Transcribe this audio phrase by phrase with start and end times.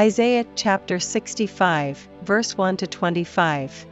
[0.00, 3.84] Isaiah chapter 65, verse 1 to 25.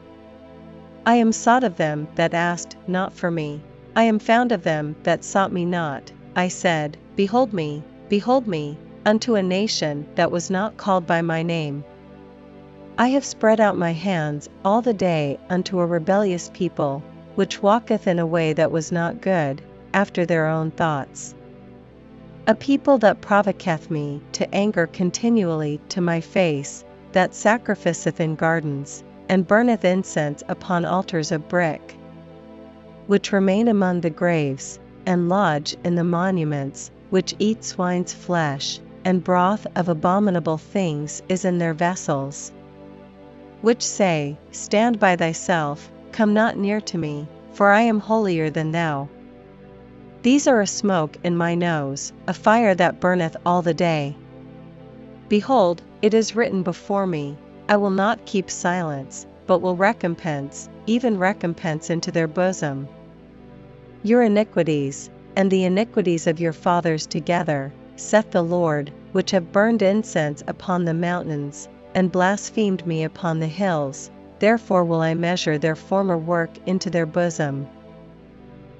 [1.04, 3.60] I am sought of them that asked not for me.
[3.94, 6.10] I am found of them that sought me not.
[6.34, 11.42] I said, Behold me, behold me, unto a nation that was not called by my
[11.42, 11.84] name.
[12.96, 17.02] I have spread out my hands all the day unto a rebellious people,
[17.34, 19.60] which walketh in a way that was not good,
[19.92, 21.34] after their own thoughts.
[22.48, 29.04] A people that provoketh me to anger continually to my face, that sacrificeth in gardens,
[29.28, 31.94] and burneth incense upon altars of brick,
[33.06, 39.22] which remain among the graves, and lodge in the monuments, which eat swine's flesh, and
[39.22, 42.50] broth of abominable things is in their vessels.
[43.60, 48.72] Which say, Stand by thyself, come not near to me, for I am holier than
[48.72, 49.10] thou.
[50.20, 54.16] These are a smoke in my nose, a fire that burneth all the day.
[55.28, 57.36] Behold, it is written before me,
[57.68, 62.88] I will not keep silence, but will recompense, even recompense into their bosom.
[64.02, 69.82] Your iniquities, and the iniquities of your fathers together, saith the Lord, which have burned
[69.82, 74.10] incense upon the mountains, and blasphemed me upon the hills,
[74.40, 77.68] therefore will I measure their former work into their bosom.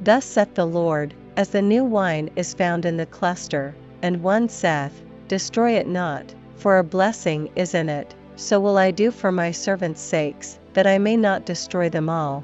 [0.01, 3.73] Thus saith the Lord, as the new wine is found in the cluster,
[4.03, 8.91] and one saith, Destroy it not, for a blessing is in it, so will I
[8.91, 12.43] do for my servants' sakes, that I may not destroy them all.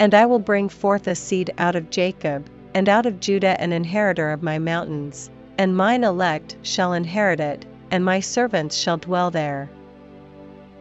[0.00, 3.74] And I will bring forth a seed out of Jacob, and out of Judah an
[3.74, 9.30] inheritor of my mountains, and mine elect shall inherit it, and my servants shall dwell
[9.30, 9.68] there.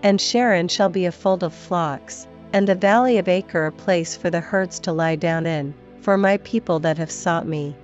[0.01, 4.15] And Sharon shall be a fold of flocks, and the valley of Achor a place
[4.15, 5.73] for the herds to lie down in,
[6.05, 7.75] for my people that have sought me.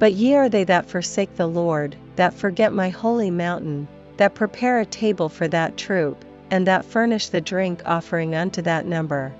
[0.00, 3.86] But ye are they that forsake the Lord, that forget my holy mountain,
[4.16, 8.84] that prepare a table for that troop, and that furnish the drink offering unto that
[8.84, 9.32] number.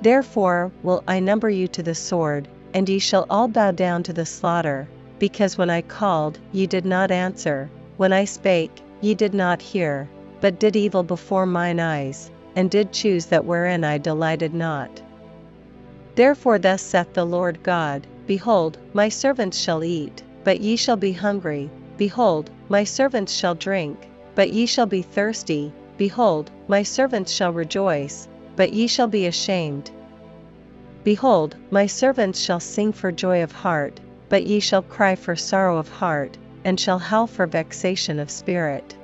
[0.00, 4.14] Therefore will I number you to the sword, and ye shall all bow down to
[4.14, 4.88] the slaughter,
[5.18, 10.08] because when I called, ye did not answer, when I spake, ye did not hear,
[10.40, 15.02] but did evil before mine eyes, and did choose that wherein I delighted not.
[16.14, 21.12] Therefore thus saith the Lord God, Behold, my servants shall eat, but ye shall be
[21.12, 27.52] hungry, behold, my servants shall drink, but ye shall be thirsty, behold, my servants shall
[27.52, 29.90] rejoice, but ye shall be ashamed.
[31.02, 35.76] Behold, my servants shall sing for joy of heart, but ye shall cry for sorrow
[35.76, 38.96] of heart, and shall howl for vexation of spirit.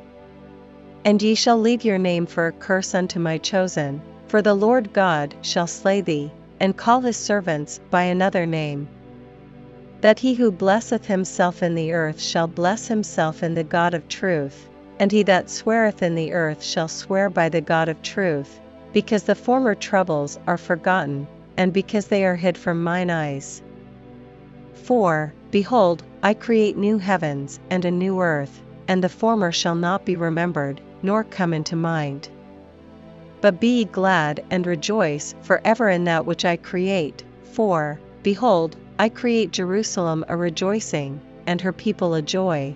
[1.05, 4.93] And ye shall leave your name for a curse unto my chosen, for the Lord
[4.93, 8.87] God shall slay thee, and call his servants by another name.
[10.03, 14.07] That he who blesseth himself in the earth shall bless himself in the God of
[14.09, 14.69] truth,
[14.99, 18.61] and he that sweareth in the earth shall swear by the God of truth,
[18.93, 21.27] because the former troubles are forgotten,
[21.57, 23.63] and because they are hid from mine eyes.
[24.75, 30.05] For, behold, I create new heavens and a new earth, and the former shall not
[30.05, 32.29] be remembered, nor come into mind.
[33.41, 38.77] But be ye glad and rejoice for ever in that which I create, for, behold,
[38.99, 42.75] I create Jerusalem a rejoicing, and her people a joy.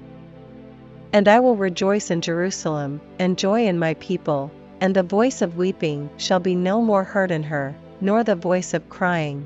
[1.13, 5.59] And I will rejoice in Jerusalem, and joy in my people, and the voice of
[5.59, 9.45] weeping shall be no more heard in her, nor the voice of crying.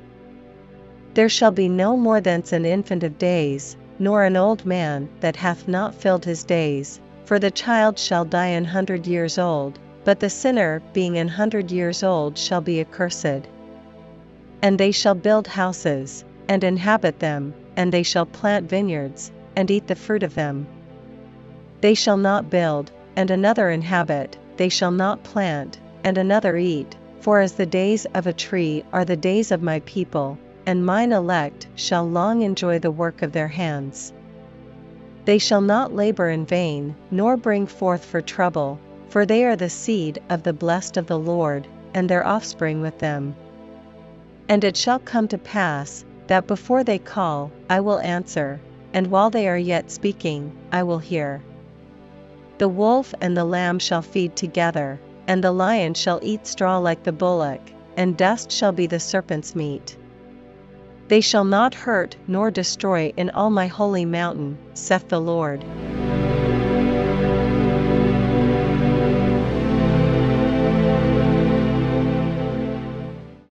[1.15, 5.35] There shall be no more thence an infant of days, nor an old man that
[5.35, 10.21] hath not filled his days, for the child shall die an hundred years old, but
[10.21, 13.47] the sinner being an hundred years old shall be accursed.
[14.63, 19.87] And they shall build houses, and inhabit them, and they shall plant vineyards, and eat
[19.87, 20.67] the fruit of them.
[21.83, 27.41] They shall not build, and another inhabit, they shall not plant, and another eat, for
[27.41, 31.67] as the days of a tree are the days of my people, and mine elect
[31.75, 34.15] shall long enjoy the work of their hands.
[35.27, 39.71] They shall not labor in vain, nor bring forth for trouble, for they are the
[39.71, 43.35] seed of the blessed of the Lord, and their offspring with them.
[44.49, 48.61] And it shall come to pass, that before they call, I will answer,
[48.93, 51.43] and while they are yet speaking, I will hear.
[52.59, 57.03] The wolf and the lamb shall feed together, and the lion shall eat straw like
[57.03, 57.61] the bullock,
[57.97, 59.97] and dust shall be the serpent's meat.
[61.09, 65.65] They shall not hurt nor destroy in all my holy mountain, saith the Lord.